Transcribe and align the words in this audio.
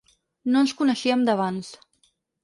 No 0.53 0.61
ens 0.63 0.71
coneixíem 0.79 1.25
d’abans. 1.27 1.69